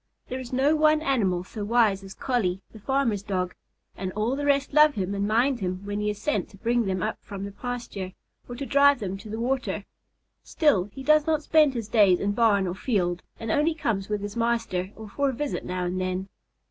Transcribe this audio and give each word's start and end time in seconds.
There 0.29 0.39
is 0.39 0.51
no 0.51 0.75
one 0.75 1.03
animal 1.03 1.43
so 1.43 1.63
wise 1.63 2.03
as 2.03 2.15
Collie, 2.15 2.63
the 2.71 2.79
farmer's 2.79 3.21
dog, 3.21 3.53
and 3.95 4.11
all 4.13 4.35
the 4.35 4.47
rest 4.47 4.73
love 4.73 4.95
him 4.95 5.13
and 5.13 5.27
mind 5.27 5.59
him 5.59 5.85
when 5.85 5.99
he 5.99 6.09
is 6.09 6.19
sent 6.19 6.49
to 6.49 6.57
bring 6.57 6.85
them 6.87 7.03
up 7.03 7.19
from 7.21 7.43
the 7.45 7.51
pasture 7.51 8.13
or 8.49 8.55
to 8.55 8.65
drive 8.65 8.99
them 8.99 9.15
to 9.19 9.29
the 9.29 9.39
water. 9.39 9.85
Still, 10.43 10.85
he 10.85 11.03
does 11.03 11.27
not 11.27 11.43
spend 11.43 11.75
his 11.75 11.87
days 11.87 12.19
in 12.19 12.31
barn 12.31 12.65
or 12.65 12.73
field 12.73 13.21
and 13.39 13.51
only 13.51 13.75
comes 13.75 14.09
with 14.09 14.21
his 14.21 14.35
master 14.35 14.91
or 14.95 15.07
for 15.07 15.29
a 15.29 15.33
visit 15.33 15.65
now 15.65 15.83
and 15.85 16.01
then. 16.01 16.29